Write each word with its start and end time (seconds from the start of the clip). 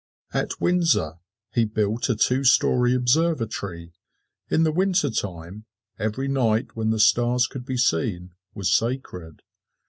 At 0.33 0.59
Windsor 0.59 1.19
he 1.53 1.63
built 1.63 2.09
a 2.09 2.15
two 2.15 2.43
story 2.43 2.95
observatory. 2.95 3.93
In 4.49 4.63
the 4.63 4.71
wintertime 4.71 5.65
every 5.99 6.27
night 6.27 6.75
when 6.75 6.89
the 6.89 6.99
stars 6.99 7.45
could 7.45 7.67
be 7.67 7.77
seen, 7.77 8.33
was 8.55 8.75
sacred. 8.75 9.43